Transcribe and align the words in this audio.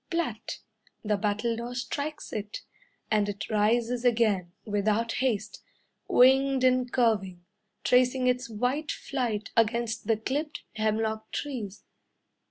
Plat! 0.09 0.57
the 1.03 1.15
battledore 1.15 1.75
strikes 1.75 2.33
it, 2.33 2.63
And 3.11 3.29
it 3.29 3.51
rises 3.51 4.03
again, 4.03 4.51
Without 4.65 5.11
haste, 5.11 5.61
Winged 6.07 6.63
and 6.63 6.91
curving, 6.91 7.45
Tracing 7.83 8.25
its 8.25 8.49
white 8.49 8.91
flight 8.91 9.51
Against 9.55 10.07
the 10.07 10.17
clipped 10.17 10.63
hemlock 10.73 11.31
trees. 11.31 11.83